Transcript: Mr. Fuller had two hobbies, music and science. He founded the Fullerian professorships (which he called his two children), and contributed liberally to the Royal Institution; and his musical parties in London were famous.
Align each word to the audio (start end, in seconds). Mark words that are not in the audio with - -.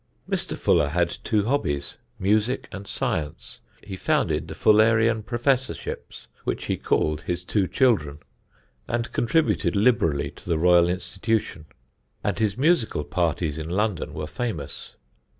Mr. 0.27 0.57
Fuller 0.57 0.87
had 0.89 1.15
two 1.23 1.45
hobbies, 1.45 1.97
music 2.17 2.67
and 2.71 2.87
science. 2.87 3.59
He 3.83 3.95
founded 3.95 4.47
the 4.47 4.55
Fullerian 4.55 5.21
professorships 5.21 6.25
(which 6.43 6.65
he 6.65 6.75
called 6.75 7.21
his 7.21 7.45
two 7.45 7.67
children), 7.67 8.17
and 8.87 9.11
contributed 9.13 9.75
liberally 9.75 10.31
to 10.31 10.49
the 10.49 10.57
Royal 10.57 10.89
Institution; 10.89 11.65
and 12.23 12.39
his 12.39 12.57
musical 12.57 13.03
parties 13.03 13.59
in 13.59 13.69
London 13.69 14.11
were 14.15 14.25
famous. 14.25 14.95